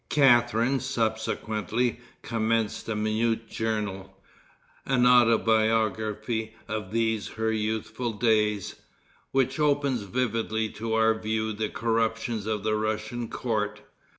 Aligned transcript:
Catharine 0.09 0.79
subsequently 0.79 1.99
commenced 2.23 2.89
a 2.89 2.95
minute 2.95 3.47
journal, 3.47 4.17
an 4.83 5.05
autobiography 5.05 6.55
of 6.67 6.91
these 6.91 7.27
her 7.27 7.51
youthful 7.51 8.11
days, 8.11 8.77
which 9.29 9.59
opens 9.59 10.01
vividly 10.01 10.69
to 10.69 10.95
our 10.95 11.13
view 11.13 11.53
the 11.53 11.69
corruptions 11.69 12.47
of 12.47 12.63
the 12.63 12.73
Russian 12.73 13.29
court. 13.29 13.81